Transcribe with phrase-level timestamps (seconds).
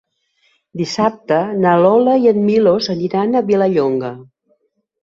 [0.81, 4.13] Dissabte na Lola i en Milos aniran a Vilallonga.